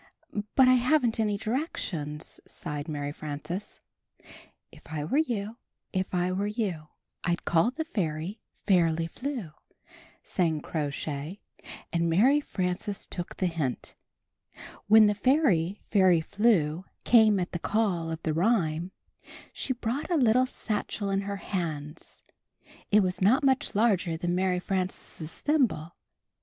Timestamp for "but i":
0.55-0.77